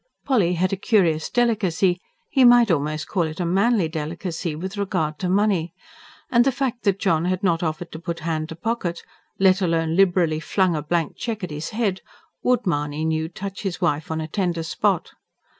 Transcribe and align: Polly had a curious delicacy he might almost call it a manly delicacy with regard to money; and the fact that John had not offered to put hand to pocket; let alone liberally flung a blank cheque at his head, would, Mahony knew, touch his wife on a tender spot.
Polly 0.25 0.53
had 0.53 0.73
a 0.73 0.77
curious 0.77 1.29
delicacy 1.29 1.99
he 2.27 2.43
might 2.43 2.71
almost 2.71 3.07
call 3.07 3.21
it 3.21 3.39
a 3.39 3.45
manly 3.45 3.87
delicacy 3.87 4.55
with 4.55 4.75
regard 4.75 5.19
to 5.19 5.29
money; 5.29 5.75
and 6.31 6.43
the 6.43 6.51
fact 6.51 6.85
that 6.85 6.97
John 6.97 7.25
had 7.25 7.43
not 7.43 7.61
offered 7.61 7.91
to 7.91 7.99
put 7.99 8.21
hand 8.21 8.49
to 8.49 8.55
pocket; 8.55 9.03
let 9.37 9.61
alone 9.61 9.95
liberally 9.95 10.39
flung 10.39 10.75
a 10.75 10.81
blank 10.81 11.17
cheque 11.17 11.43
at 11.43 11.51
his 11.51 11.69
head, 11.69 12.01
would, 12.41 12.65
Mahony 12.65 13.05
knew, 13.05 13.29
touch 13.29 13.61
his 13.61 13.79
wife 13.79 14.09
on 14.09 14.19
a 14.19 14.27
tender 14.27 14.63
spot. 14.63 15.11